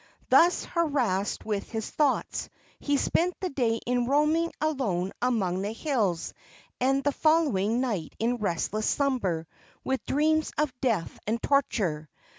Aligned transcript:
Thus 0.29 0.65
harassed 0.65 1.45
with 1.45 1.69
his 1.69 1.91
thoughts, 1.91 2.49
he 2.79 2.97
spent 2.97 3.35
the 3.39 3.51
day 3.51 3.79
in 3.85 4.07
roaming 4.07 4.51
alone 4.59 5.11
among 5.21 5.61
the 5.61 5.73
hills, 5.73 6.33
and 6.79 7.03
the 7.03 7.11
following 7.11 7.81
night 7.81 8.15
in 8.17 8.37
restless 8.37 8.89
slumber, 8.89 9.45
with 9.83 10.03
dreams 10.07 10.53
of 10.57 10.73
death 10.81 11.19
and 11.27 11.39
torture. 11.39 12.09